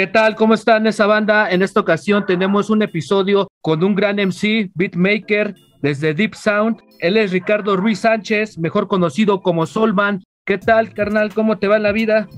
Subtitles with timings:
[0.00, 0.34] ¿Qué tal?
[0.34, 1.50] ¿Cómo están esa banda?
[1.50, 6.78] En esta ocasión tenemos un episodio con un gran MC, beatmaker desde Deep Sound.
[7.00, 10.24] Él es Ricardo Ruiz Sánchez, mejor conocido como Solman.
[10.46, 11.34] ¿Qué tal, carnal?
[11.34, 12.30] ¿Cómo te va la vida?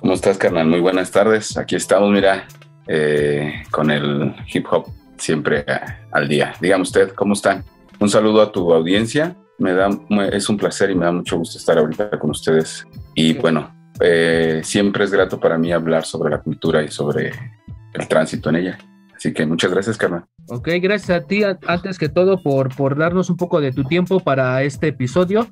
[0.00, 0.66] ¿Cómo estás, carnal?
[0.66, 1.56] Muy buenas tardes.
[1.56, 2.48] Aquí estamos, mira,
[2.88, 5.64] eh, con el hip hop siempre
[6.10, 6.54] al día.
[6.60, 7.62] Dígame usted, ¿cómo están?
[8.00, 9.36] Un saludo a tu audiencia.
[9.58, 9.88] Me da,
[10.32, 12.84] es un placer y me da mucho gusto estar ahorita con ustedes.
[13.14, 17.32] Y bueno, eh, siempre es grato para mí hablar sobre la cultura y sobre
[17.92, 18.78] el tránsito en ella.
[19.14, 20.24] Así que muchas gracias, Carmen.
[20.48, 24.20] Ok, gracias a ti, antes que todo, por, por darnos un poco de tu tiempo
[24.20, 25.48] para este episodio.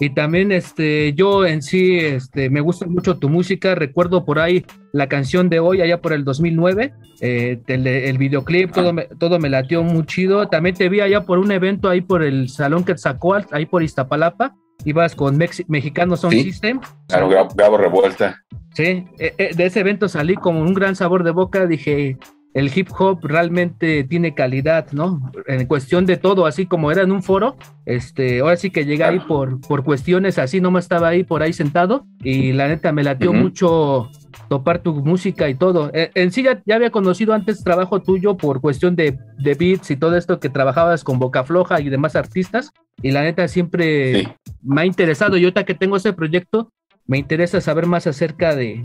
[0.00, 3.74] Y también este, yo en sí este, me gusta mucho tu música.
[3.74, 6.94] Recuerdo por ahí la canción de hoy, allá por el 2009.
[7.20, 10.48] Eh, el, videoclip, todo me, todo me latió muy chido.
[10.48, 13.82] También te vi allá por un evento ahí por el Salón que sacó ahí por
[13.82, 16.80] Iztapalapa ibas con Mexicanos Sound System.
[17.08, 18.42] Claro, Gabo Revuelta.
[18.74, 22.16] Sí, e, e, de ese evento salí con un gran sabor de boca, dije,
[22.54, 25.32] el hip hop realmente tiene calidad, ¿no?
[25.46, 29.04] En cuestión de todo, así como era en un foro, este, ahora sí que llegué
[29.04, 32.92] ahí por, por cuestiones así, no me estaba ahí por ahí sentado y la neta
[32.92, 34.10] me latió mucho
[34.52, 35.90] topar tu música y todo.
[35.94, 39.96] E, en, sí ya, había conocido antes trabajo tuyo por cuestión de, de, beats y
[39.96, 44.82] todo esto que trabajabas con Boca Floja y demás artistas y la neta siempre me
[44.82, 46.70] ha interesado y ahorita que tengo ese proyecto
[47.06, 48.82] me interesa saber más acerca de,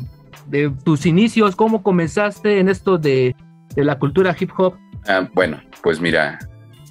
[0.48, 3.36] de tus inicios, cómo comenzaste en esto de
[3.76, 4.76] de la cultura hip hop?
[5.08, 6.40] Ah, bueno, pues mira,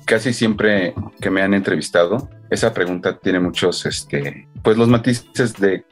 [0.07, 5.85] casi siempre que me han entrevistado, esa pregunta tiene muchos, este, pues los matices de,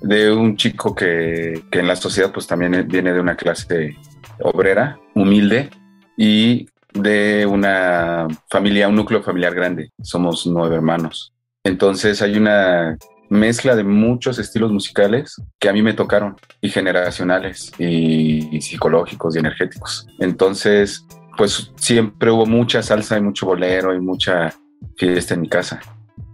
[0.00, 3.96] de, un chico que, que, en la sociedad pues también viene de una clase
[4.40, 5.70] obrera, humilde
[6.16, 9.92] y de una familia, un núcleo familiar grande.
[10.02, 11.32] Somos nueve hermanos.
[11.62, 12.96] Entonces hay una
[13.28, 19.40] mezcla de muchos estilos musicales que a mí me tocaron y generacionales y, psicológicos y
[19.40, 20.06] energéticos.
[20.20, 21.04] Entonces,
[21.36, 24.54] pues siempre hubo mucha salsa y mucho bolero y mucha
[24.96, 25.80] fiesta en mi casa.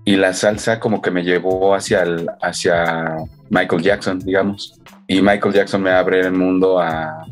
[0.05, 2.05] Y la salsa como que me llevó hacia,
[2.41, 3.17] hacia
[3.51, 4.81] Michael Jackson, digamos.
[5.07, 7.27] Y Michael Jackson me abre el mundo a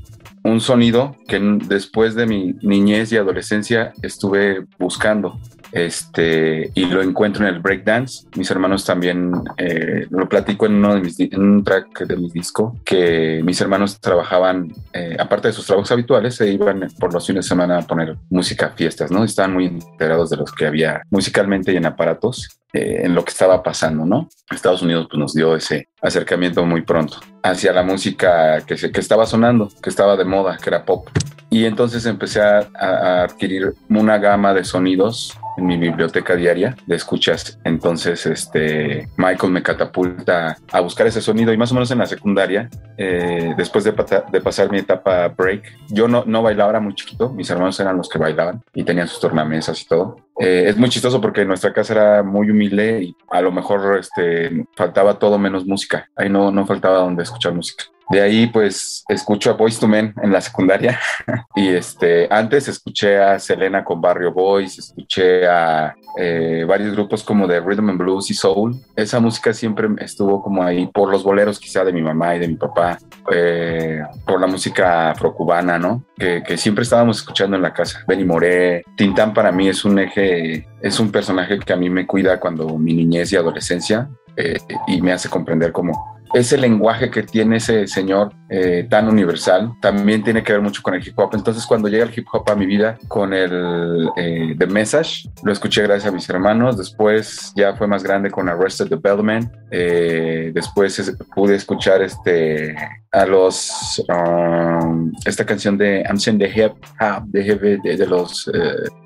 [0.44, 5.38] un sonido que después de mi niñez y adolescencia estuve buscando
[5.72, 8.26] este, y lo encuentro en el breakdance.
[8.36, 12.30] Mis hermanos también eh, lo platico en, uno de mis, en un track de mi
[12.30, 17.26] disco, que mis hermanos trabajaban, eh, aparte de sus trabajos habituales, se iban por los
[17.26, 19.24] fines de semana a poner música fiestas, ¿no?
[19.24, 22.60] Estaban muy enterados de los que había musicalmente y en aparatos.
[22.72, 24.28] Eh, en lo que estaba pasando, ¿no?
[24.48, 29.00] Estados Unidos pues, nos dio ese acercamiento muy pronto hacia la música que, se, que
[29.00, 31.08] estaba sonando, que estaba de moda, que era pop.
[31.50, 36.96] Y entonces empecé a, a adquirir una gama de sonidos en mi biblioteca diaria de
[36.96, 37.58] escuchas.
[37.64, 42.06] Entonces, este, Michael me catapulta a buscar ese sonido y más o menos en la
[42.06, 43.94] secundaria, eh, después de,
[44.32, 47.96] de, pasar mi etapa break, yo no, no bailaba, era muy chiquito, mis hermanos eran
[47.96, 50.16] los que bailaban y tenían sus tornamesas y todo.
[50.38, 54.64] Eh, es muy chistoso porque nuestra casa era muy humilde y a lo mejor este,
[54.74, 56.08] faltaba todo menos música.
[56.16, 57.84] Ahí no, no faltaba donde escuchar música.
[58.10, 60.98] De ahí pues escucho a Boys to Men en la secundaria
[61.54, 67.46] y este antes escuché a Selena con Barrio Boys, escuché a eh, varios grupos como
[67.46, 68.74] de Rhythm and Blues y Soul.
[68.96, 72.48] Esa música siempre estuvo como ahí por los boleros quizá de mi mamá y de
[72.48, 72.98] mi papá,
[73.32, 76.04] eh, por la música afrocubana, ¿no?
[76.16, 78.04] Que, siempre estábamos escuchando en la casa.
[78.08, 82.06] Benny Moré, Tintán para mí es un eje, es un personaje que a mí me
[82.06, 87.22] cuida cuando mi niñez y adolescencia eh, y me hace comprender cómo ese lenguaje que
[87.22, 91.30] tiene ese señor eh, tan universal también tiene que ver mucho con el hip hop.
[91.34, 95.52] Entonces, cuando llega el hip hop a mi vida con el eh, The Message, lo
[95.52, 96.76] escuché gracias a mis hermanos.
[96.76, 99.52] Después ya fue más grande con Arrested Development.
[99.70, 102.74] Eh, después pude escuchar este
[103.12, 108.50] a los um, esta canción de I'm saying the hip hop de, de, los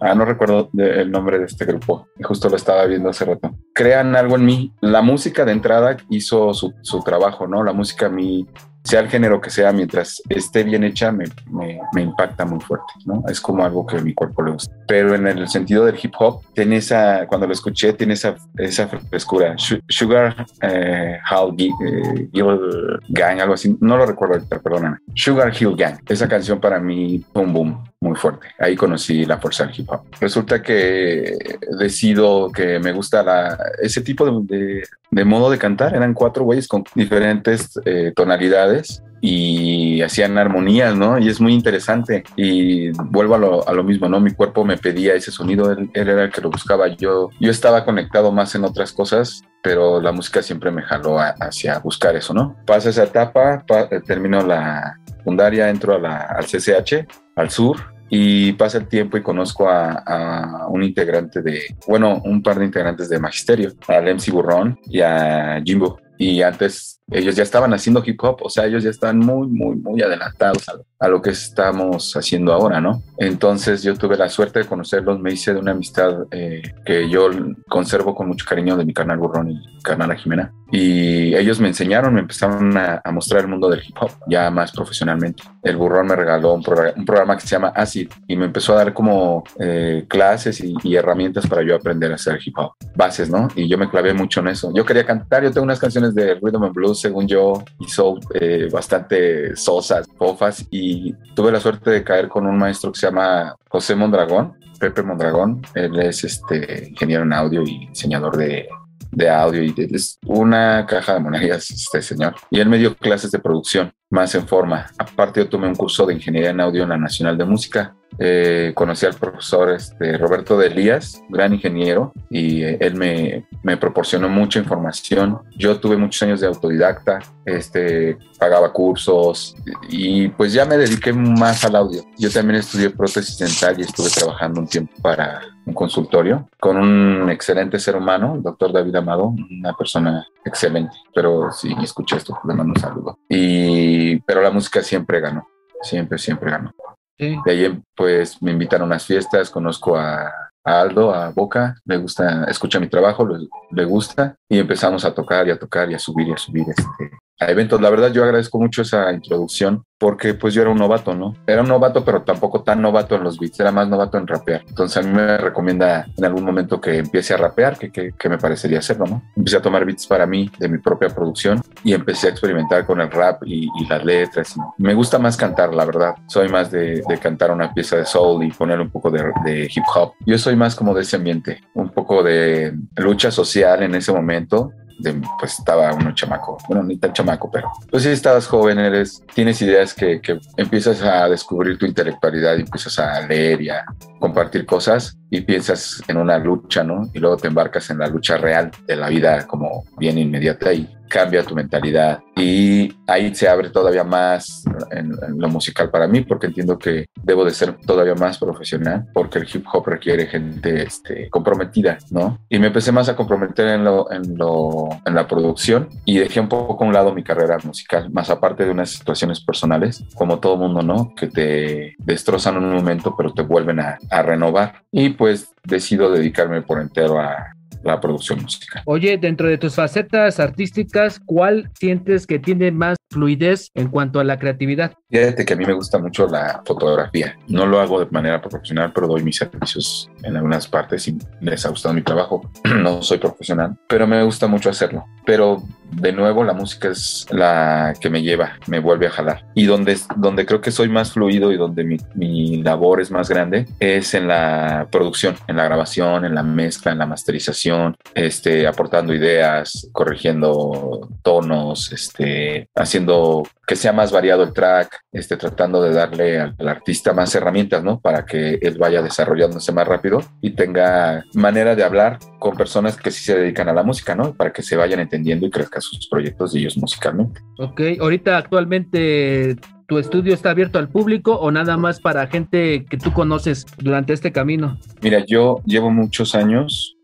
[0.00, 3.56] ah, no recuerdo el nombre de este grupo justo lo estaba viendo hace rato.
[3.72, 4.72] Crean algo en mí.
[4.80, 8.46] La música de entrada hizo su, su trabajo no la música a mí
[8.84, 13.24] sea el género que sea, mientras esté bien hecha, me, me, impacta muy fuerte, ¿no?
[13.28, 14.74] Es como algo que mi cuerpo le gusta.
[14.86, 18.86] Pero en el sentido del hip hop, tiene esa, cuando lo escuché, tiene esa, esa
[18.86, 19.56] frescura.
[19.88, 24.98] Sugar eh, eh, Hill Gang, algo así, no lo recuerdo ahorita, perdóname.
[25.14, 28.48] Sugar Hill Gang, esa canción para mí, boom, boom, muy fuerte.
[28.58, 30.02] Ahí conocí la fuerza del hip hop.
[30.20, 31.38] Resulta que
[31.78, 34.82] decido que me gusta la, ese tipo de, de
[35.24, 35.94] modo de cantar.
[35.94, 41.18] Eran cuatro güeyes con diferentes eh, tonalidades y hacían armonías, ¿no?
[41.18, 42.24] Y es muy interesante.
[42.36, 44.20] Y vuelvo a lo, a lo, mismo, ¿no?
[44.20, 46.88] Mi cuerpo me pedía ese sonido, él, era el que lo buscaba.
[46.88, 51.78] Yo, yo estaba conectado más en otras cosas, pero la música siempre me jaló hacia
[51.78, 52.56] buscar eso, ¿no?
[52.66, 57.06] Pasa esa etapa, eh, termino la secundaria, entro a la, al CCH,
[57.36, 62.58] al sur, y pasa el tiempo y conozco a, un integrante de, bueno, un par
[62.58, 67.74] de integrantes de Magisterio, al MC Burrón y a Jimbo y antes ellos ya estaban
[67.74, 70.64] haciendo hip hop, o sea, ellos ya están muy, muy, muy adelantados
[70.98, 73.02] a, lo que estamos haciendo ahora, ¿no?
[73.18, 77.28] Entonces yo tuve la suerte de conocerlos, me hice de una amistad eh, que yo
[77.68, 80.50] conservo con mucho cariño de mi canal Burrón y canal Jimena.
[80.72, 84.72] Y ellos me enseñaron, me empezaron a, mostrar el mundo del hip hop ya más
[84.72, 85.42] profesionalmente.
[85.64, 88.92] El Burrón me regaló un, programa que se llama Acid y me empezó a dar
[88.92, 93.48] como eh, clases y, y herramientas para yo aprender a hacer hip hop, bases, ¿no?
[93.56, 94.70] Y yo me clavé mucho en eso.
[94.74, 98.68] Yo quería cantar, yo tengo unas canciones de rhythm and blues, según yo, hizo eh,
[98.70, 103.56] bastante sosas, pofas, y tuve la suerte de caer con un maestro que se llama
[103.68, 105.62] José Mondragón, Pepe Mondragón.
[105.74, 108.68] Él es este ingeniero en audio y diseñador de,
[109.14, 112.34] de audio y es una caja de monedas este señor.
[112.50, 114.86] Y él me dio clases de producción más en forma.
[114.98, 118.72] Aparte yo tomé un curso de ingeniería en audio en la Nacional de Música eh,
[118.74, 124.28] conocí al profesor este, Roberto de Elías, gran ingeniero, y eh, él me, me, proporcionó
[124.28, 125.40] mucha información.
[125.56, 129.56] Yo tuve muchos años de autodidacta, este, pagaba cursos
[129.88, 132.02] y pues ya me dediqué más al audio.
[132.18, 137.30] Yo también estudié prótesis dental y estuve trabajando un tiempo para un consultorio con un
[137.30, 142.54] excelente ser humano, el doctor David Amado, una persona excelente, pero si escuché esto, le
[142.54, 143.18] mando un saludo.
[143.28, 145.48] Y, pero la música siempre ganó,
[145.82, 146.72] siempre, siempre ganó.
[147.18, 150.32] De ahí pues me invitan a unas fiestas, conozco a,
[150.64, 153.28] Aldo, a Boca, le gusta, escucha mi trabajo,
[153.70, 156.66] le, gusta y empezamos a tocar y a tocar y a subir y a subir
[156.68, 157.10] este,
[157.40, 157.80] a eventos.
[157.80, 161.34] La verdad yo agradezco mucho esa introducción porque pues yo era un novato, ¿no?
[161.46, 164.62] Era un novato, pero tampoco tan novato en los beats, era más novato en rapear.
[164.68, 168.36] Entonces a mí me recomienda en algún momento que empiece a rapear, que, que, me
[168.36, 169.22] parecería hacerlo, ¿no?
[169.34, 173.00] Empecé a tomar beats para mí, de mi propia producción, y empecé a experimentar con
[173.00, 174.56] el rap y, las letras.
[174.76, 176.14] me gusta más cantar, la verdad.
[176.26, 179.84] Soy más de, cantar una pieza de soul y poner un poco de, de hip
[179.94, 180.12] hop.
[180.26, 184.43] Yo soy más como de ese ambiente, un poco de lucha social en ese momento
[184.48, 189.60] pues estaba uno chamaco, bueno, ni tan chamaco, pero pues si estabas joven, eres, tienes
[189.62, 193.84] ideas que, que empiezas a descubrir tu intelectualidad y empiezas a leer y a
[194.24, 197.10] compartir cosas y piensas en una lucha, ¿no?
[197.12, 200.88] Y luego te embarcas en la lucha real de la vida como bien inmediata y
[201.08, 202.20] cambia tu mentalidad.
[202.36, 207.44] Y ahí se abre todavía más en, lo musical para mí, porque entiendo que debo
[207.44, 212.38] de ser todavía más profesional, porque el hip hop requiere gente este, comprometida, ¿no?
[212.48, 216.40] Y me empecé más a comprometer en, lo, en, lo, en la producción y dejé
[216.40, 220.40] un poco a un lado mi carrera musical, más aparte de unas situaciones personales, como
[220.40, 221.14] todo mundo, ¿no?
[221.14, 224.82] Que te destrozan en un momento, pero te vuelven a renovar.
[224.90, 228.82] Y pues decido dedicarme por entero a, la producción musical.
[228.86, 234.24] Oye, dentro de tus facetas artísticas, ¿cuál sientes que tiene más fluidez en cuanto a
[234.24, 234.94] la creatividad?
[235.10, 237.36] Fíjate que a mí me gusta mucho la fotografía.
[237.46, 241.64] No lo hago de manera profesional, pero doy mis servicios en algunas partes y les
[241.66, 242.50] ha gustado mi trabajo.
[242.64, 245.04] no soy profesional, pero me gusta mucho hacerlo.
[245.26, 245.62] Pero
[245.92, 249.46] de nuevo la música es la que me lleva, me vuelve a jalar.
[249.54, 253.28] Y donde, donde creo que soy más fluido y donde mi, mi labor es más
[253.28, 258.66] grande es en la producción, en la grabación, en la mezcla, en la masterización, este,
[258.66, 265.92] aportando ideas, corrigiendo tonos, este, haciendo que sea más variado el track, este, tratando de
[265.92, 268.00] darle al, artista más herramientas, ¿no?
[268.00, 273.10] Para que él vaya desarrollándose más rápido y tenga manera de hablar con personas que
[273.10, 274.34] sí se dedican a la música, ¿no?
[274.34, 277.40] Para que se vayan entendiendo y crezcan sus proyectos de ellos musicalmente.
[277.58, 279.56] Ok, ahorita actualmente
[279.86, 284.14] ¿Tu estudio está abierto al público o nada más para gente que tú conoces durante
[284.14, 284.78] este camino?
[285.02, 286.96] Mira, yo llevo muchos años,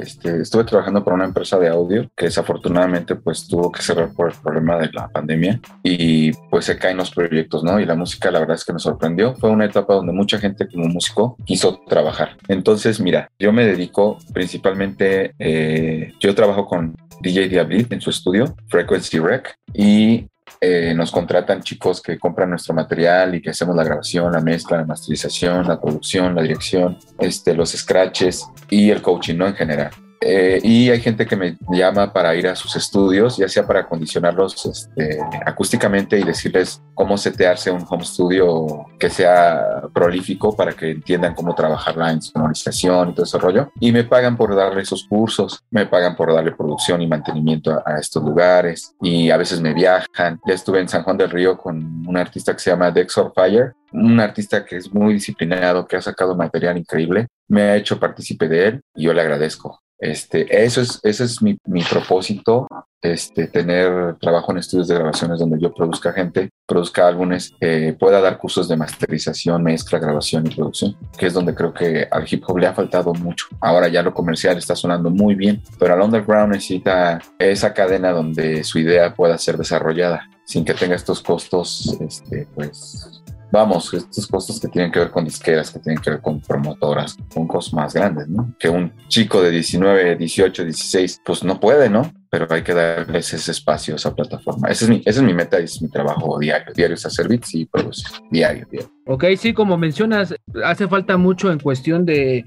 [0.00, 4.30] este, estuve trabajando para una empresa de audio que desafortunadamente pues tuvo que cerrar por
[4.30, 7.80] el problema de la pandemia y pues se caen los proyectos, ¿no?
[7.80, 9.34] Y la música la verdad es que me sorprendió.
[9.34, 12.36] Fue una etapa donde mucha gente como músico quiso trabajar.
[12.46, 18.54] Entonces, mira, yo me dedico principalmente, eh, yo trabajo con DJ Diablit en su estudio,
[18.68, 20.28] Frequency Rec, y
[20.60, 24.78] eh, nos contratan chicos que compran nuestro material y que hacemos la grabación, la mezcla,
[24.78, 29.46] la masterización, la producción, la dirección, este, los scratches y el coaching, ¿no?
[29.46, 30.07] En general.
[30.20, 33.80] Eh, y hay gente que me llama para ir a sus estudios, ya sea para
[33.80, 40.90] acondicionarlos este, acústicamente y decirles cómo setearse un home studio que sea prolífico para que
[40.90, 43.70] entiendan cómo trabajarla en sonorización y todo ese rollo.
[43.80, 47.98] Y me pagan por darle esos cursos, me pagan por darle producción y mantenimiento a,
[47.98, 50.40] estos lugares y a veces me viajan.
[50.46, 53.74] Ya estuve en San Juan del Río con un artista que se llama Dexor Fire,
[53.92, 58.48] un artista que es muy disciplinado, que ha sacado material increíble, me ha hecho partícipe
[58.48, 59.80] de él y yo le agradezco.
[59.98, 62.68] Este, eso es, ese es mi, mi, propósito,
[63.02, 68.20] este, tener trabajo en estudios de grabaciones donde yo produzca gente, produzca álbumes, eh, pueda
[68.20, 72.44] dar cursos de masterización, mezcla, grabación y producción, que es donde creo que al hip
[72.46, 73.46] hop le ha faltado mucho.
[73.60, 78.62] Ahora ya lo comercial está sonando muy bien, pero al underground necesita esa cadena donde
[78.62, 84.60] su idea pueda ser desarrollada sin que tenga estos costos, este, pues vamos, estos costos
[84.60, 87.94] que tienen que ver con disqueras, que tienen que ver con promotoras, con costos más
[87.94, 88.54] grandes, ¿no?
[88.58, 92.12] Que un chico de 19, 18, 16, pues no puede, ¿no?
[92.30, 94.68] Pero hay que darles ese espacio, esa plataforma.
[94.68, 96.72] Ese es mi, esa es mi meta es mi trabajo diario.
[96.74, 98.08] Diario es hacer beats y producir.
[98.30, 98.97] Diario, diario.
[99.10, 102.44] Ok, sí, como mencionas, hace falta mucho en cuestión de,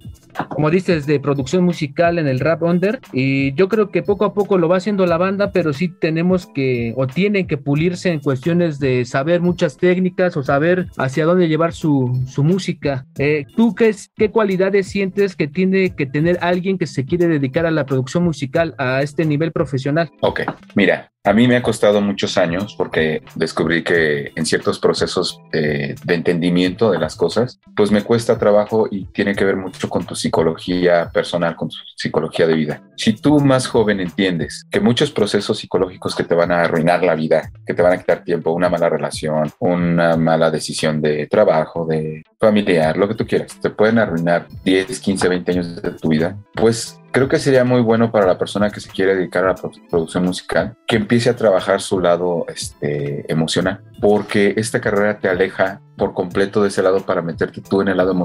[0.50, 3.00] como dices, de producción musical en el rap under.
[3.12, 6.46] Y yo creo que poco a poco lo va haciendo la banda, pero sí tenemos
[6.46, 11.48] que, o tienen que pulirse en cuestiones de saber muchas técnicas o saber hacia dónde
[11.48, 13.08] llevar su, su música.
[13.18, 17.66] Eh, ¿Tú qué, qué cualidades sientes que tiene que tener alguien que se quiere dedicar
[17.66, 20.12] a la producción musical a este nivel profesional?
[20.20, 20.42] Ok,
[20.76, 25.96] mira, a mí me ha costado muchos años porque descubrí que en ciertos procesos de
[26.08, 30.16] entendimiento de las cosas, pues me cuesta trabajo y tiene que ver mucho con tu
[30.16, 32.82] psicología personal, con tu psicología de vida.
[32.98, 37.16] Si tú más joven entiendes que muchos procesos psicológicos que te van a arruinar la
[37.16, 41.86] vida, que te van a quitar tiempo, una mala relación, una mala decisión de trabajo,
[41.86, 46.10] de familiar, lo que tú quieras, te pueden arruinar 10, 15, 20 años de tu
[46.10, 49.50] vida, pues creo que sería muy bueno para la persona que se quiere dedicar a
[49.50, 49.56] la
[49.90, 55.82] producción musical que empiece a trabajar su lado este, emocional, porque esta carrera te aleja
[55.98, 58.16] por completo de ese lado para meterte tú en el lado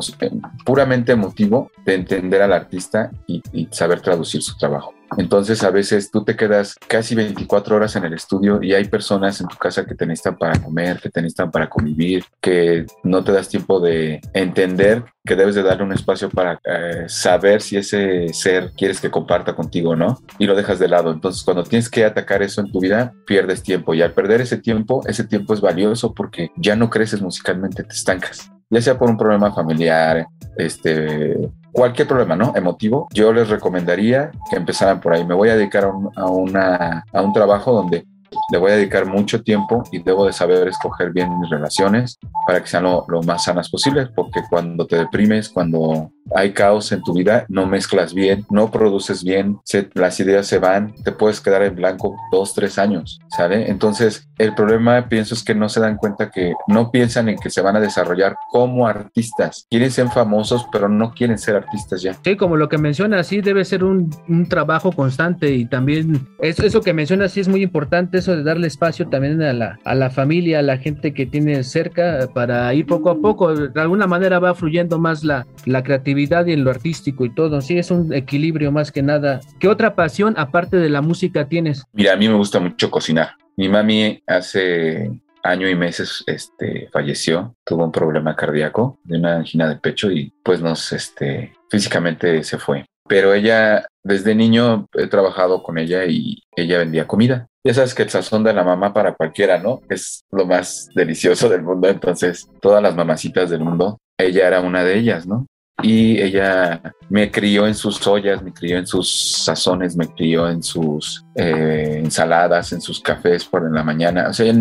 [0.65, 4.96] puramente emotivo de entender al artista y saber traducir su trabajo.
[5.17, 9.41] Entonces a veces tú te quedas casi 24 horas en el estudio y hay personas
[9.41, 13.25] en tu casa que te necesitan para comer, que te necesitan para convivir, que no
[13.25, 17.77] te das tiempo de entender que debes de darle un espacio para eh, saber si
[17.77, 21.13] ese ser quieres que comparta contigo o no y lo dejas de lado.
[21.13, 24.59] Entonces cuando tienes que atacar eso en tu vida, pierdes tiempo y al perder ese
[24.59, 29.09] tiempo, ese tiempo es valioso porque ya no creces musicalmente, te estancas ya sea por
[29.09, 31.37] un problema familiar, este,
[31.77, 32.53] cualquier problema, ¿no?
[32.57, 35.25] Emotivo, yo les recomendaría que empezaran por ahí.
[35.25, 35.89] Me voy a dedicar a
[36.27, 38.07] un, a a un trabajo donde
[38.51, 42.61] le voy a dedicar mucho tiempo y debo de saber escoger bien mis relaciones para
[42.61, 47.03] que sean lo, lo, más sanas posible, porque cuando te deprimes, cuando hay caos en
[47.03, 51.41] tu vida, no mezclas bien, no produces bien, se, las ideas se van, te puedes
[51.41, 53.71] quedar en blanco dos, tres años, ¿sale?
[53.71, 57.51] Entonces, el problema, pienso, es que no se dan cuenta que no piensan en que
[57.51, 59.67] se van a desarrollar como artistas.
[59.71, 62.17] Quieren ser famosos, pero no quieren ser artistas ya.
[62.25, 66.65] Sí, como lo que mencionas, sí, debe ser un, un trabajo constante y también eso,
[66.65, 69.95] eso que mencionas, sí es muy importante, eso de darle espacio también a la, a
[69.95, 74.07] la familia, a la gente que tiene cerca, para ir poco a poco, de alguna
[74.07, 77.61] manera va fluyendo más la, la creatividad y en lo artístico y todo.
[77.61, 79.41] Sí, es un equilibrio más que nada.
[79.59, 81.85] ¿Qué otra pasión aparte de la música tienes?
[81.93, 83.31] Mira, a mí me gusta mucho cocinar.
[83.57, 85.11] Mi mami hace
[85.43, 90.33] año y meses este, falleció, tuvo un problema cardíaco de una angina de pecho y
[90.43, 92.85] pues nos, este, físicamente se fue.
[93.09, 97.47] Pero ella, desde niño he trabajado con ella y ella vendía comida.
[97.67, 99.81] Ya sabes que el sazón de la mamá para cualquiera, ¿no?
[99.89, 101.89] Es lo más delicioso del mundo.
[101.89, 105.47] Entonces, todas las mamacitas del mundo, ella era una de ellas, ¿no?
[105.83, 106.81] y ella
[107.11, 112.01] me crió en sus ollas, me crió en sus sazones, me crió en sus eh,
[112.03, 114.29] ensaladas, en sus cafés por en la mañana.
[114.29, 114.53] O sea,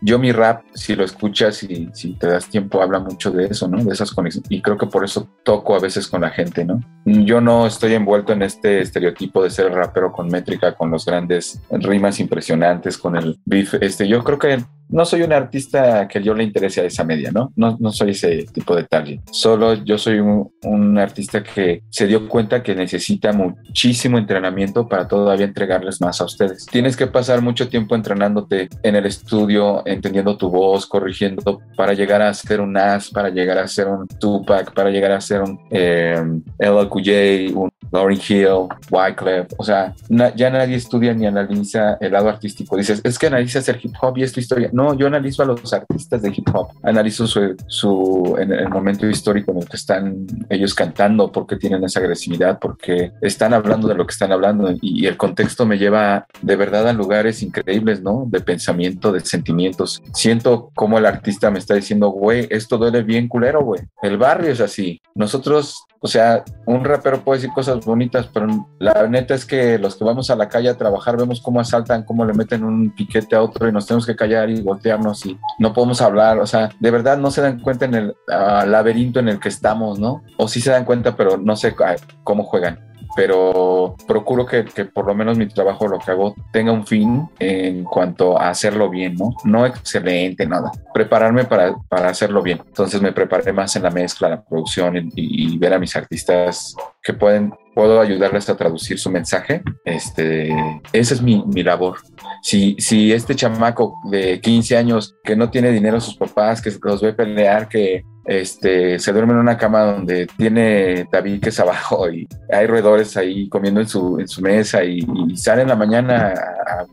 [0.00, 3.68] yo mi rap, si lo escuchas y si te das tiempo, habla mucho de eso,
[3.68, 3.82] ¿no?
[3.82, 4.50] De esas conexiones.
[4.50, 6.80] Y creo que por eso toco a veces con la gente, ¿no?
[7.04, 11.60] Yo no estoy envuelto en este estereotipo de ser rapero con métrica, con los grandes
[11.70, 13.74] rimas impresionantes, con el beef.
[13.74, 17.30] Este, yo creo que no soy un artista que yo le interese a esa media,
[17.32, 17.52] ¿no?
[17.56, 19.20] No, no soy ese tipo de target.
[19.30, 25.08] Solo yo soy un, un, artista que se dio cuenta que necesita muchísimo entrenamiento para
[25.08, 26.66] todavía entregarles más a ustedes.
[26.66, 32.22] Tienes que pasar mucho tiempo entrenándote en el estudio, entendiendo tu voz, corrigiendo para llegar
[32.22, 35.60] a ser un Nas, para llegar a ser un Tupac, para llegar a ser un
[35.70, 36.20] eh,
[36.58, 39.48] LLQJ, un Lauryn Hill, Wyclef.
[39.56, 42.76] O sea, na, ya nadie estudia ni analiza el lado artístico.
[42.76, 45.46] Dices, es que analizas el hip hop y es tu historia no, yo analizo a
[45.46, 49.76] los artistas de hip hop, analizo su, su en el momento histórico en el que
[49.76, 54.74] están ellos cantando, porque tienen esa agresividad, porque están hablando de lo que están hablando
[54.80, 58.24] y, el contexto me lleva de verdad a lugares increíbles, ¿no?
[58.28, 60.02] De pensamiento, de sentimientos.
[60.12, 63.82] Siento como el artista me está diciendo, güey, esto duele bien culero, güey.
[64.02, 65.00] El barrio es así.
[65.14, 69.96] Nosotros o sea, un rapero puede decir cosas bonitas, pero la neta es que los
[69.96, 73.34] que vamos a la calle a trabajar vemos cómo asaltan, cómo le meten un piquete
[73.34, 76.40] a otro y nos tenemos que callar y voltearnos y no podemos hablar.
[76.40, 79.98] O sea, de verdad no se dan cuenta en el laberinto en el que estamos,
[79.98, 80.22] ¿no?
[80.36, 81.74] O sí se dan cuenta, pero no sé
[82.22, 86.86] cómo juegan pero procuro que, por lo menos mi trabajo, lo que hago, tenga un
[86.86, 89.34] fin en cuanto a hacerlo bien, ¿no?
[89.44, 90.70] No excelente, nada.
[90.92, 92.60] Prepararme para, hacerlo bien.
[92.66, 96.74] Entonces me preparé más en la mezcla, la producción y, y ver a mis artistas
[97.02, 99.62] que pueden puedo ayudarles a traducir su mensaje.
[99.84, 100.54] Este,
[100.92, 101.98] esa es mi, mi, labor.
[102.42, 106.72] Si, si este chamaco de 15 años que no tiene dinero a sus papás, que
[106.82, 112.26] los ve pelear, que este, se duerme en una cama donde tiene tabiques abajo y
[112.50, 115.04] hay roedores ahí comiendo en su, mesa y,
[115.36, 116.34] sale en la mañana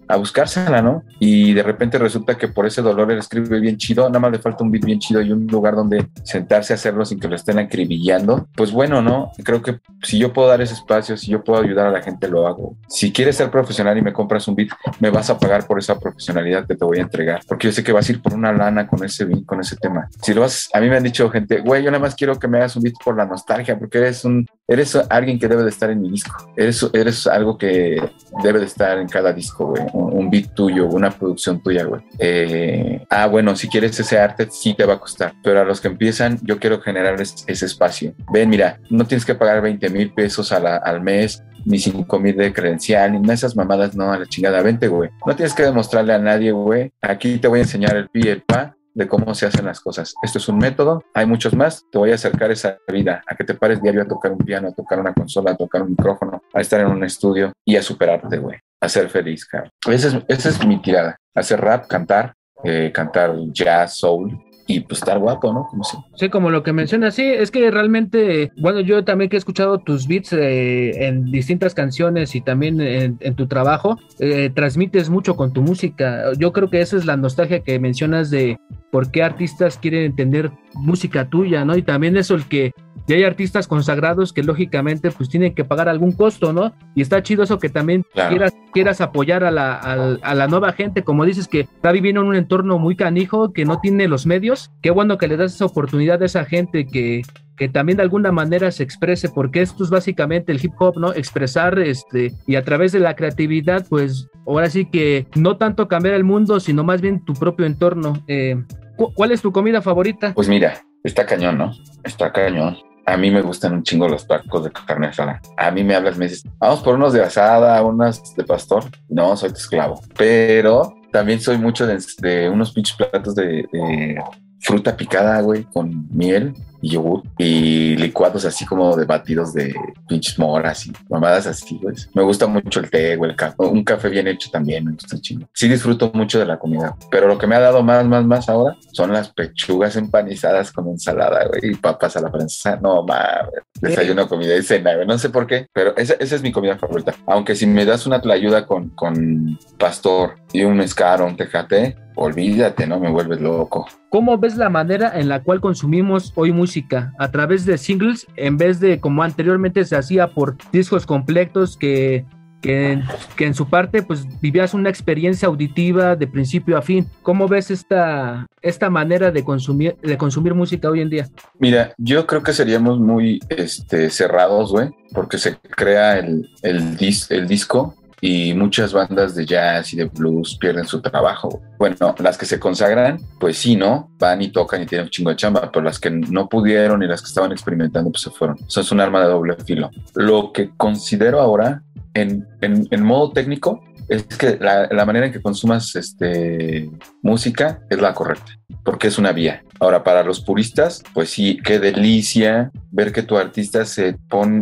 [0.07, 1.03] a, a, buscársela, ¿no?
[1.19, 4.39] Y de repente resulta que por ese dolor él escribe bien chido, nada más le
[4.39, 7.35] falta un beat bien chido y un lugar donde sentarse a hacerlo sin que lo
[7.35, 8.47] estén acribillando.
[8.55, 9.31] Pues bueno, ¿no?
[9.43, 12.27] Creo que si yo puedo dar ese espacio, si yo puedo ayudar a la gente,
[12.27, 12.75] lo hago.
[12.88, 14.69] Si quieres ser profesional y me compras un beat,
[15.00, 17.83] me vas a pagar por esa profesionalidad que te voy a entregar, porque yo sé
[17.83, 20.07] que vas a ir por una lana con ese beat, con ese tema.
[20.21, 22.48] Si lo vas, a mí me han dicho gente, güey, yo nada más quiero que
[22.48, 25.70] me hagas un beat por la nostalgia, porque eres un, eres alguien que debe de
[25.70, 26.54] estar en mi disco.
[26.56, 28.01] Eres, eres algo que
[28.44, 29.84] debe de estar en cada disco, güey.
[29.94, 32.01] Un, beat tuyo, una producción tuya, güey.
[32.20, 35.34] Eh, ah, bueno, si quieres ese arte, sí te va a costar.
[35.44, 38.13] Pero a los que empiezan, yo quiero generar ese espacio.
[38.32, 42.54] Ven, mira, no tienes que pagar 20 mil pesos al mes, ni 5 mil de
[42.54, 45.10] credencial, ni esas mamadas, no, a la chingada, vente, güey.
[45.25, 46.92] No tienes que demostrarle a nadie, güey.
[47.01, 50.13] Aquí te voy a enseñar el pi el pa de cómo se hacen las cosas.
[50.21, 51.86] Esto es un método, hay muchos más.
[51.91, 54.69] Te voy a acercar esa vida, a que te pares diario a tocar un piano,
[54.69, 57.83] a tocar una consola, a tocar un micrófono, a estar en un estudio y a
[57.83, 59.71] superarte, güey, a ser feliz, cabrón.
[59.89, 62.33] Esa es, esa es mi tirada, hacer rap, cantar,
[62.63, 64.39] eh, cantar jazz, soul,
[64.72, 65.68] y pues estar guapo, ¿no?
[66.16, 69.80] Sí, como lo que mencionas, sí, es que realmente, bueno, yo también que he escuchado
[69.80, 75.54] tus beats eh, en distintas canciones y también en, tu trabajo, eh, transmites mucho con
[75.54, 76.32] tu música.
[76.38, 78.58] Yo creo que esa es la nostalgia que mencionas de
[78.92, 81.75] por qué artistas quieren entender música tuya, ¿no?
[81.75, 82.72] Y también eso el que
[83.12, 86.74] ya hay artistas consagrados que lógicamente pues tienen que pagar algún costo, ¿no?
[86.96, 91.03] Y está chido eso que también quieras, quieras apoyar a la, a, la, nueva gente,
[91.03, 94.72] como dices que está viviendo en un entorno muy canijo, que no tiene los medios,
[94.81, 97.24] qué bueno que le das esa oportunidad a esa gente que,
[97.57, 101.14] que también de alguna manera se exprese, porque esto es básicamente el hip hop, ¿no?
[101.14, 106.16] Expresar este, y a través de la creatividad, pues ahora sí que no tanto cambiar
[106.16, 108.24] el mundo, sino más bien tu propio entorno.
[108.29, 108.55] Eh,
[108.96, 110.33] ¿Cuál es tu comida favorita?
[110.33, 111.74] Pues mira, está cañón, ¿no?
[112.05, 112.77] Está cañón.
[113.05, 115.42] A mí me gustan un chingo los tacos de carne asada.
[115.57, 118.85] A mí me hablas, me dices, vamos por unos de asada, unas de pastor.
[119.09, 120.01] No, soy tu esclavo.
[120.18, 124.22] Pero también soy mucho de, unos pinches platos de, de
[124.59, 129.74] fruta picada, güey, con miel yogur y licuados así como de batidos de
[130.07, 131.96] pinches moras y mamadas así, güey.
[132.13, 133.55] Me gusta mucho el té, güey, el café.
[133.57, 135.48] Un café bien hecho también, me gusta chingo.
[135.53, 138.50] Sí disfruto mucho de la comida, pero lo que me ha dado más, más, más
[138.50, 142.77] ahora son las pechugas empanizadas con ensalada, güey, y papas a la francesa.
[142.81, 143.63] No, mames.
[143.79, 145.07] Desayuno, comida y cena, güey.
[145.07, 147.15] No sé por qué, pero esa, esa es mi comida favorita.
[147.27, 151.96] Aunque si me das una tlayuda con, con pastor y un mezcal o un tejate,
[152.15, 153.00] olvídate, ¿no?
[153.00, 153.87] Me vuelves loco.
[154.09, 157.13] ¿Cómo ves la manera en la cual consumimos hoy música?
[157.17, 162.25] A través de singles, en vez de como anteriormente se hacía por discos completos que,
[162.61, 163.01] que,
[163.39, 167.07] en su parte pues vivías una experiencia auditiva de principio a fin.
[167.24, 171.27] ¿Cómo ves esta, esta manera de consumir, de consumir música hoy en día?
[171.59, 176.97] Mira, yo creo que seríamos muy este, cerrados, güey, porque se crea el, el,
[177.29, 181.62] el disco y muchas bandas de jazz y de blues pierden su trabajo.
[181.79, 184.12] Bueno, las que se consagran, pues sí, ¿no?
[184.20, 187.07] Van y tocan y tienen un chingo de chamba, pero las que no pudieron y
[187.07, 188.57] las que estaban experimentando, pues se fueron.
[188.66, 189.90] Eso es un arma de doble filo.
[190.14, 191.81] Lo que considero ahora,
[192.14, 198.01] en, en, en modo técnico, es que la, manera en que consumas este, música es
[198.01, 198.51] la correcta,
[198.83, 199.63] porque es una vía.
[199.79, 204.17] Ahora, para los puristas, pues sí, qué delicia ver que tu artista se,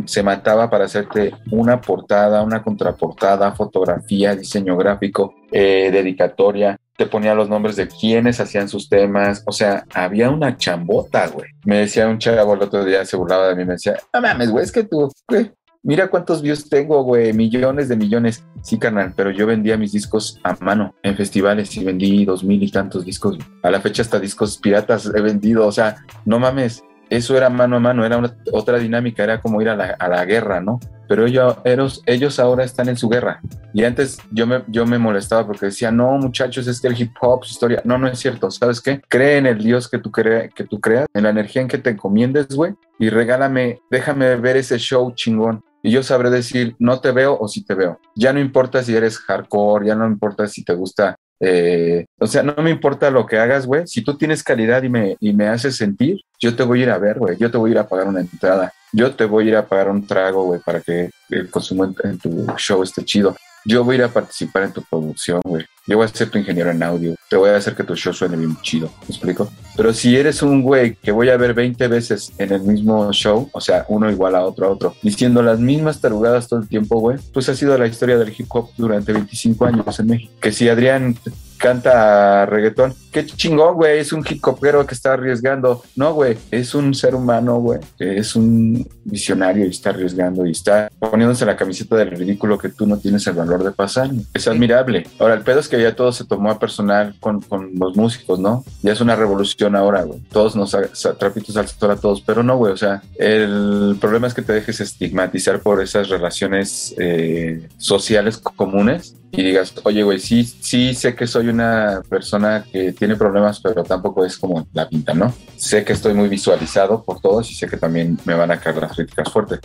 [0.06, 7.34] se mataba para hacerte una portada, una contraportada, fotografía, diseño gráfico, eh, dedicatoria, te ponía
[7.34, 11.50] los nombres de quienes hacían sus temas, o sea, había una chambota, güey.
[11.66, 14.52] Me decía un chavo el otro día, se burlaba de mí, me decía, no mames,
[14.52, 15.50] güey, es que tú, güey,
[15.84, 18.46] mira cuántos views tengo, güey, millones de millones.
[18.62, 22.62] Sí, carnal, pero yo vendía mis discos a mano en festivales y vendí dos mil
[22.62, 23.38] y tantos discos.
[23.64, 27.78] A la fecha hasta discos piratas he vendido, o sea, no mames, eso era mano
[27.78, 30.80] a mano, era otra dinámica, era como ir a la, a la guerra, ¿no?
[31.08, 33.42] Pero ellos, ellos, ahora están en su guerra.
[33.74, 37.14] Y antes yo me, yo me molestaba porque decía, no, muchachos, es que el hip
[37.20, 37.82] hop, su historia.
[37.84, 38.52] No, no es cierto.
[38.52, 39.02] ¿Sabes qué?
[39.08, 41.80] Cree en el Dios que tú, crea, que tú creas, en la energía en que
[41.80, 45.64] te encomiendes, güey, y regálame, déjame ver ese show chingón.
[45.82, 48.00] Y yo sabré decir, no te veo o sí te veo.
[48.16, 52.44] Ya no importa si eres hardcore, ya no importa si te gusta eh, o sea,
[52.44, 53.88] no me importa lo que hagas, güey.
[53.88, 56.90] Si tú tienes calidad y me, y me haces sentir, yo te voy a ir
[56.90, 57.38] a ver, güey.
[57.38, 58.74] Yo te voy a ir a pagar una entrada.
[58.92, 62.18] Yo te voy a ir a pagar un trago, güey, para que el consumo en,
[62.18, 63.36] tu show esté chido.
[63.66, 65.66] Yo voy a ir a participar en tu producción, güey.
[65.88, 67.16] Yo voy a ser tu ingeniero en audio.
[67.30, 68.92] Te voy a hacer que tu show suene bien chido.
[69.02, 69.52] ¿Me explico?
[69.76, 73.50] Pero si eres un güey que voy a ver 20 veces en el mismo show,
[73.52, 77.00] o sea, uno igual a otro a otro, diciendo las mismas tarugadas todo el tiempo,
[77.00, 80.34] güey, pues ha sido la historia del hip hop durante 25 años en México.
[80.40, 81.16] Que si Adrián
[81.60, 82.96] canta reggaetón.
[83.12, 85.84] Qué chingón, güey, es un hip hopero que está arriesgando.
[85.96, 90.90] No, güey, es un ser humano, güey, es un visionario y está arriesgando y está
[91.00, 94.10] poniéndose la camiseta del ridículo que tú no tienes el valor de pasar.
[94.34, 95.06] Es admirable.
[95.20, 98.40] Ahora, el pedo es que ya todo se tomó a personal con, con los músicos,
[98.40, 98.64] ¿no?
[98.82, 100.20] Ya es una revolución ahora, güey.
[100.32, 100.76] Todos nos
[101.18, 104.54] trapitos al sector a todos, pero no, güey, o sea, el problema es que te
[104.54, 111.16] dejes estigmatizar por esas relaciones eh, sociales comunes y digas, oye, güey, sí, sí sé
[111.16, 115.34] que soy una persona que tiene problemas, pero tampoco es como la pinta, ¿no?
[115.56, 118.78] Sé que estoy muy visualizado por todos y sé que también me van a caer
[118.78, 119.60] las críticas fuertes.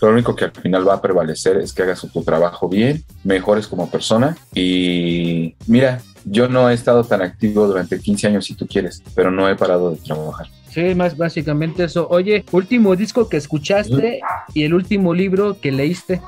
[0.00, 3.66] Lo único que al final va a prevalecer es que hagas tu trabajo bien, mejores
[3.68, 8.66] como persona y mira, yo no he estado tan activo durante 15 años si tú
[8.66, 10.48] quieres, pero no he parado de trabajar.
[10.70, 12.08] Sí, más básicamente eso.
[12.08, 14.20] Oye, último disco que escuchaste
[14.54, 16.22] y el último libro que leíste.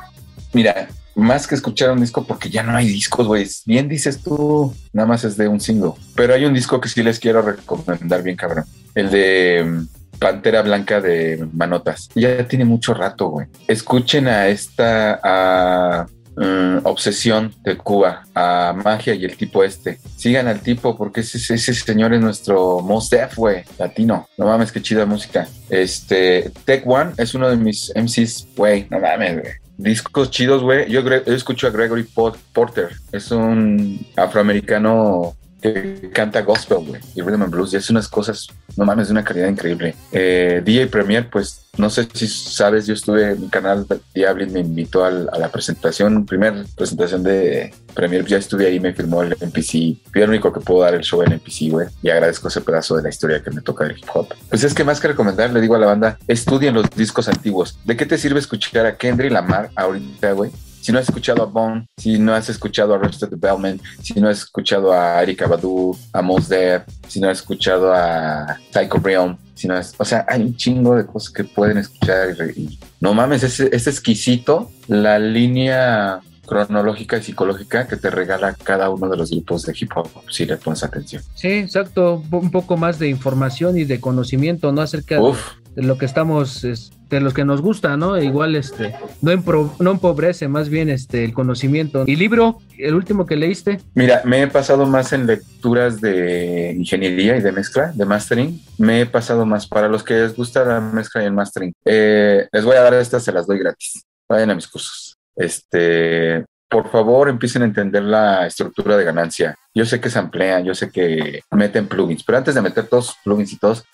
[0.52, 3.46] Mira, más que escuchar un disco porque ya no hay discos, güey.
[3.66, 5.92] Bien dices tú, nada más es de un single.
[6.14, 8.64] Pero hay un disco que sí les quiero recomendar bien, cabrón.
[8.94, 12.08] El de mm, Pantera Blanca de Manotas.
[12.14, 13.46] Ya tiene mucho rato, güey.
[13.68, 19.98] Escuchen a esta mm, obsesión de Cuba, a Magia y el tipo este.
[20.16, 24.28] Sigan al tipo porque ese, señor es nuestro most def, güey, latino.
[24.36, 25.46] No mames, qué chida música.
[25.70, 30.90] Este, Tech One es uno de mis MCs, güey, no mames, güey discos chidos, güey.
[30.90, 32.90] Yo, escucho a Gregory Porter.
[33.12, 35.34] Es un afroamericano
[35.72, 39.12] que canta gospel, güey, y rhythm and blues, y hace unas cosas, no mames, de
[39.12, 39.94] una calidad increíble.
[40.12, 44.60] Eh, DJ Premier, pues, no sé si sabes, yo estuve en mi canal, Diablo me
[44.60, 50.10] invitó a la presentación, primer presentación de Premier, ya estuve ahí, me firmó el NPC,
[50.12, 52.96] fui el único que puedo dar el show en NPC, güey, y agradezco ese pedazo
[52.96, 54.34] de la historia que me toca del hip hop.
[54.50, 57.78] Pues es que más que recomendar, le digo a la banda, estudien los discos antiguos.
[57.84, 60.50] ¿De qué te sirve escuchar a Kendrick Lamar ahorita, güey?
[60.84, 64.28] Si no has escuchado a Bone, si no has escuchado a Arrested Development, si no
[64.28, 69.38] has escuchado a Erika Badu, a Mos Def, si no has escuchado a Psycho Realm,
[69.54, 73.42] si no o sea, hay un chingo de cosas que pueden escuchar y, no mames,
[73.44, 79.30] es, es exquisito la línea cronológica y psicológica que te regala cada uno de los
[79.30, 81.22] grupos de hip hop, si le pones atención.
[81.34, 84.82] Sí, exacto, un poco más de información y de conocimiento, ¿no?
[84.82, 86.62] Acerca de, lo que estamos
[87.08, 88.16] de los que nos gusta, ¿no?
[88.16, 92.04] E igual este no, empobrece, más bien este el conocimiento.
[92.06, 93.80] ¿Y libro, el último que leíste?
[93.94, 98.60] Mira, me he pasado más en lecturas de ingeniería y de mezcla, de mastering.
[98.78, 101.72] Me he pasado más para los que les gusta la mezcla y el mastering.
[101.84, 104.04] Eh, les voy a dar estas, se las doy gratis.
[104.28, 105.16] Vayan a mis cursos.
[105.36, 109.54] Este, por favor empiecen a entender la estructura de ganancia.
[109.74, 113.14] Yo sé que se amplían, yo sé que meten plugins, pero antes de meter todos
[113.22, 113.84] plugins y todos,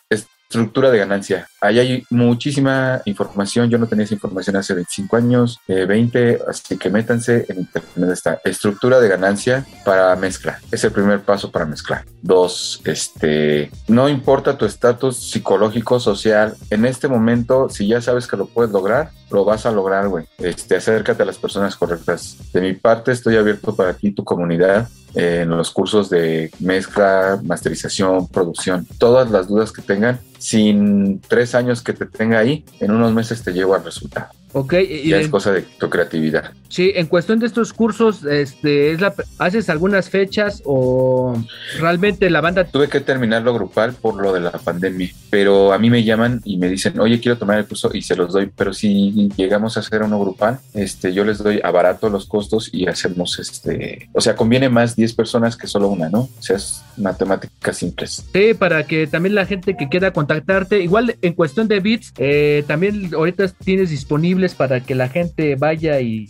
[0.50, 1.48] estructura de ganancia.
[1.60, 3.70] Ahí hay muchísima información.
[3.70, 8.10] Yo no tenía esa información hace 25 años, 20, eh, así que métanse en internet.
[8.10, 10.58] Esta estructura de ganancia para mezcla.
[10.72, 12.04] Es el primer paso para mezclar.
[12.20, 16.56] Dos, este, no importa tu estatus psicológico, social.
[16.70, 20.26] En este momento, si ya sabes que lo puedes lograr, lo vas a lograr, güey.
[20.38, 22.36] Este, acércate a las personas correctas.
[22.52, 28.28] De mi parte, estoy abierto para ti, tu comunidad en los cursos de mezcla, masterización,
[28.28, 33.12] producción, todas las dudas que tengan, sin tres años que te tenga ahí, en unos
[33.12, 34.39] meses te llevo al resultado.
[34.52, 36.52] Ok, y es cosa de tu creatividad.
[36.68, 41.36] Sí, en cuestión de estos cursos, este, es la, ¿haces algunas fechas o
[41.78, 42.64] realmente la banda?
[42.64, 46.58] Tuve que terminarlo grupal por lo de la pandemia, pero a mí me llaman y
[46.58, 49.80] me dicen, oye, quiero tomar el curso y se los doy, pero si llegamos a
[49.80, 54.20] hacer uno grupal, este, yo les doy a barato los costos y hacemos, este, o
[54.20, 56.20] sea, conviene más 10 personas que solo una, ¿no?
[56.20, 58.24] O sea, es matemáticas simples.
[58.32, 62.64] Sí, para que también la gente que quiera contactarte, igual en cuestión de bits, eh,
[62.66, 66.28] también ahorita tienes disponible para que la gente vaya y,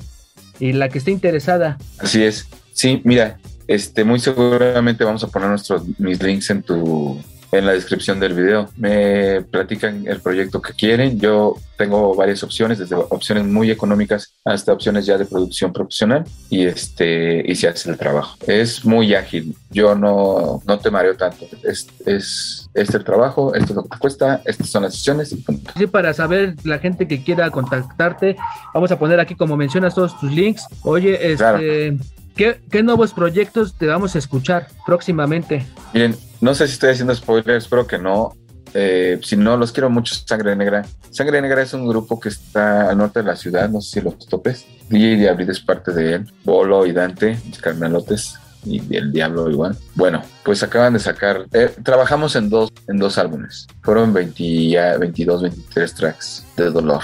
[0.59, 1.79] y la que esté interesada.
[1.99, 2.47] Así es.
[2.73, 7.73] Sí, mira, este, muy seguramente vamos a poner nuestros mis links en tu en la
[7.73, 8.69] descripción del video.
[8.77, 11.19] Me platican el proyecto que quieren.
[11.19, 16.67] Yo tengo varias opciones, desde opciones muy económicas hasta opciones ya de producción profesional y
[16.67, 18.37] este y se hace el trabajo.
[18.47, 19.57] Es muy ágil.
[19.71, 21.47] Yo no, no te mareo tanto.
[21.63, 25.33] Es, es este el trabajo, esto es lo que te cuesta, estas son las sesiones
[25.33, 25.45] y
[25.77, 28.37] Sí, para saber la gente que quiera contactarte,
[28.75, 30.67] vamos a poner aquí como mencionas todos tus links.
[30.83, 31.97] Oye, este
[32.41, 35.67] ¿Qué, nuevos proyectos te vamos a escuchar próximamente?
[35.93, 38.35] Miren, no sé si estoy haciendo spoilers, espero que no.
[38.73, 40.87] Eh, si no, los quiero mucho, Sangre Negra.
[41.11, 44.01] Sangre Negra es un grupo que está al norte de la ciudad, no sé si
[44.01, 44.65] los topes.
[44.89, 49.77] DJ Diablito es parte de él, Bolo y Dante, Carmelotes y el Diablo igual.
[49.95, 53.67] Bueno, pues acaban de sacar, eh, trabajamos en dos, en dos álbumes.
[53.83, 57.03] Fueron 20, 22, 23 tracks de dolor,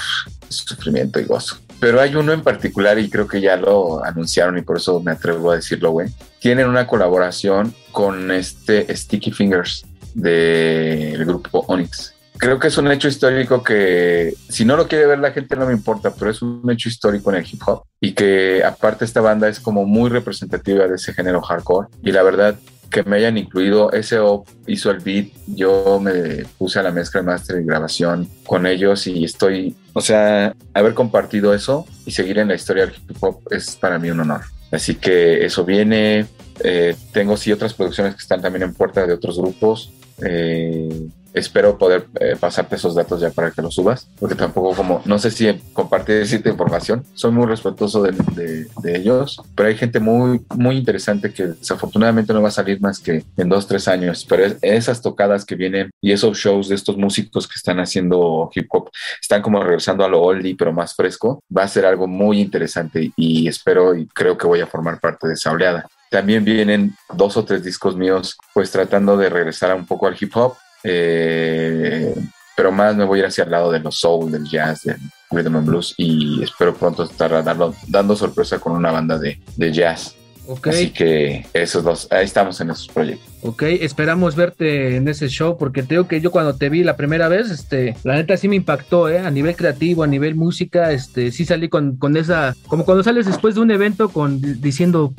[0.48, 1.58] sufrimiento y gozo.
[1.80, 5.12] Pero hay uno en particular y creo que ya lo anunciaron y por eso me
[5.12, 6.08] atrevo a decirlo, güey.
[6.40, 9.84] Tienen una colaboración con este Sticky Fingers
[10.14, 12.14] del grupo Onyx.
[12.38, 15.66] Creo que es un hecho histórico que si no lo quiere ver la gente no
[15.66, 19.22] me importa, pero es un hecho histórico en el hip hop y que aparte esta
[19.22, 22.56] banda es como muy representativa de ese género hardcore y la verdad
[22.90, 23.90] que me hayan incluido.
[24.02, 29.06] SO hizo el beat, yo me puse a la mezcla, master y grabación con ellos
[29.06, 33.40] y estoy, o sea, haber compartido eso y seguir en la historia del hip hop
[33.50, 34.42] es para mí un honor.
[34.70, 36.26] Así que eso viene.
[36.62, 39.94] Eh, tengo sí otras producciones que están también en puerta de otros grupos.
[40.22, 45.02] Eh, espero poder eh, pasarte esos datos ya para que los subas, porque tampoco como,
[45.04, 50.40] no sé si compartir esta información, soy muy respetuoso de, ellos, pero hay gente muy,
[50.56, 54.44] muy interesante que desafortunadamente no va a salir más que en dos, tres años, pero
[54.62, 58.90] esas tocadas que vienen y esos shows de estos músicos que están haciendo hip hop,
[59.20, 63.12] están como regresando a lo oldie, pero más fresco, va a ser algo muy interesante
[63.16, 65.86] y espero y creo que voy a formar parte de esa oleada.
[66.10, 70.34] También vienen dos o tres discos míos, pues tratando de regresar un poco al hip
[70.36, 70.54] hop,
[70.86, 72.14] eh,
[72.56, 74.96] pero más me voy a ir hacia el lado de los soul, del jazz, del
[75.30, 79.72] rhythm and blues y espero pronto estar dando, dando sorpresa con una banda de, de
[79.72, 80.16] jazz.
[80.62, 83.26] Así que esos dos, ahí estamos en esos proyectos.
[83.42, 86.96] Ok, esperamos verte en ese show porque te digo que yo cuando te vi la
[86.96, 89.18] primera vez, este, la neta sí me impactó, ¿eh?
[89.18, 93.26] A nivel creativo, a nivel música, este, sí salí con, con esa, como cuando sales
[93.26, 95.12] después de un evento con diciendo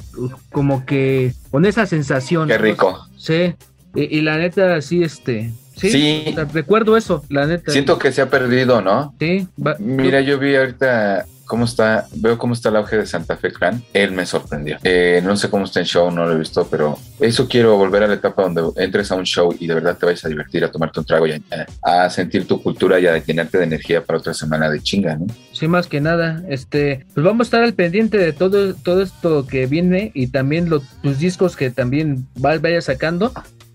[0.51, 2.47] como que con esa sensación.
[2.47, 2.97] Qué rico.
[3.17, 3.53] Sí,
[3.97, 5.51] y, la neta, sí, este.
[5.75, 7.71] Sí, recuerdo eso, la neta.
[7.71, 9.13] Siento que se ha perdido, ¿no?
[9.19, 9.47] Sí.
[9.79, 13.81] Mira, yo vi ahorita cómo está, veo cómo está el auge de Santa Fe Clan,
[13.93, 14.77] él me sorprendió.
[14.83, 18.03] Eh, no sé cómo está en show, no lo he visto, pero eso quiero volver
[18.03, 20.63] a la etapa donde entres a un show y de verdad te vayas a divertir,
[20.63, 21.41] a tomarte un trago y
[21.81, 25.27] a, sentir tu cultura y a llenarte de energía para otra semana de chinga, ¿no?
[25.53, 29.47] Sí, más que nada, este, pues vamos a estar al pendiente de todo, todo esto
[29.47, 33.31] que viene y también los, tus discos que también vayas sacando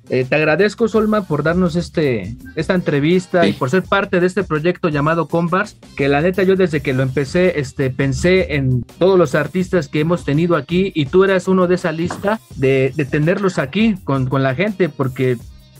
[0.08, 4.44] eh, te agradezco, Solma, por darnos este, esta entrevista y por ser parte de este
[4.44, 9.18] proyecto llamado Convars, que la neta yo desde que lo empecé este, pensé en todos
[9.18, 13.58] los artistas que hemos tenido aquí y tú eras uno de esa lista de, tenerlos
[13.58, 15.38] aquí con, con la gente, porque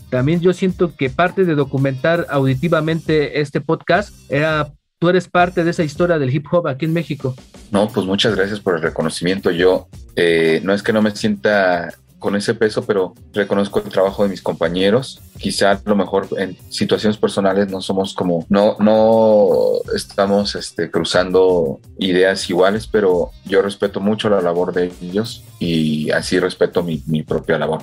[0.09, 5.71] también yo siento que parte de documentar auditivamente este podcast era tú eres parte de
[5.71, 7.35] esa historia del hip hop aquí en México.
[7.71, 9.51] No, pues muchas gracias por el reconocimiento.
[9.51, 14.23] Yo eh, no es que no me sienta con ese peso, pero reconozco el trabajo
[14.23, 15.19] de mis compañeros.
[15.37, 19.49] Quizá a lo mejor en situaciones personales no somos como, no, no
[19.93, 26.39] estamos este, cruzando ideas iguales, pero yo respeto mucho la labor de ellos y así
[26.39, 27.81] respeto mi, mi propia labor.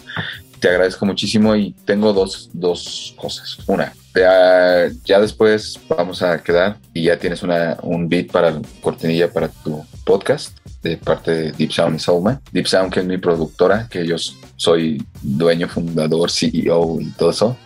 [0.59, 3.59] Te agradezco muchísimo y tengo dos, dos cosas.
[3.66, 9.31] Una, ya, ya, después vamos a quedar y ya tienes una, un beat para cortinilla
[9.31, 12.40] para tu podcast de parte de Deep Sound y Soulman.
[12.53, 14.16] Deep Sound, que es mi productora, que yo
[14.57, 17.57] soy dueño, fundador, CEO y todo eso.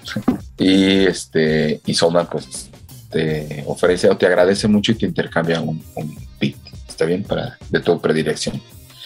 [0.58, 2.70] Y este y Soulman, pues
[3.10, 5.82] te ofrece o te agradece mucho y te intercambia un,
[6.40, 6.56] beat.
[6.88, 8.60] Está bien para de tu predilección.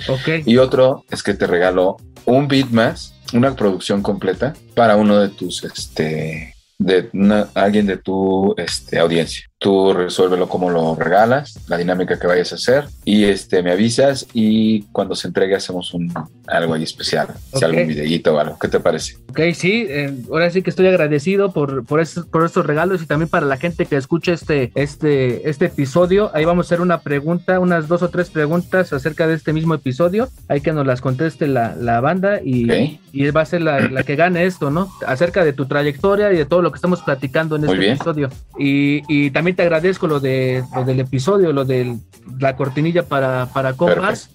[0.09, 0.43] Okay.
[0.47, 5.29] Y otro es que te regalo un beat más, una producción completa para uno de
[5.29, 7.11] tus este de
[7.55, 12.55] alguien de tu este, audiencia tú resuélvelo como lo regalas, la dinámica que vayas a
[12.55, 16.13] hacer y este me avisas y cuando se entregue hacemos un
[16.47, 19.17] algo ahí especial, si algún videíto o algo, ¿qué te parece?
[19.29, 23.07] Ok, sí, eh, ahora sí que estoy agradecido por, por, estos, por estos regalos y
[23.07, 27.01] también para la gente que escucha este, este, este episodio, ahí vamos a hacer una
[27.01, 31.01] pregunta, unas dos o tres preguntas acerca de este mismo episodio, hay que nos las
[31.01, 34.91] conteste la, la banda y, y va a ser la, la, que gane esto, ¿no?
[35.07, 38.31] Acerca de tu trayectoria y de todo lo que estamos platicando en este episodio.
[38.59, 41.97] Y, y también también te agradezco lo, de, lo del episodio, lo de
[42.39, 43.75] la cortinilla para, para.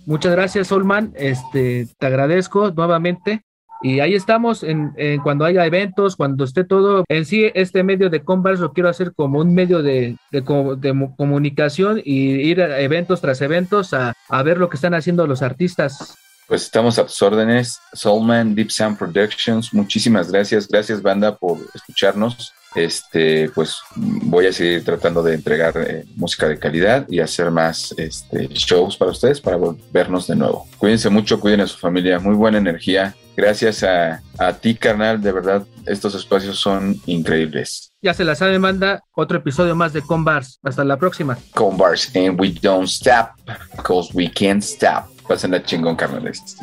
[0.07, 1.13] Muchas gracias, Solman.
[1.15, 3.43] Este, te agradezco nuevamente.
[3.83, 7.03] Y ahí estamos en, cuando haya eventos, cuando esté todo.
[7.09, 12.01] En sí, este medio de Converse lo quiero hacer como un medio de, de, comunicación
[12.03, 16.15] y ir a eventos tras eventos a, a, ver lo que están haciendo los artistas.
[16.47, 17.77] Pues estamos a tus órdenes.
[17.93, 20.67] Soulman, Deep Sound Productions, muchísimas gracias.
[20.67, 26.59] Gracias, banda, por escucharnos este, pues voy a seguir tratando de entregar eh, música de
[26.59, 29.57] calidad y hacer más este, shows para ustedes para
[29.91, 30.67] vernos de nuevo.
[30.77, 33.15] Cuídense mucho, cuiden a su familia, muy buena energía.
[33.35, 37.91] Gracias a, a ti, carnal, de verdad, estos espacios son increíbles.
[38.01, 40.59] Ya se la sabe, manda otro episodio más de Convars.
[40.61, 41.37] Hasta la próxima.
[41.53, 43.31] Convars, and we don't stop
[43.75, 45.05] because we can't stop.
[45.27, 46.57] Pasen la chingón, carnales.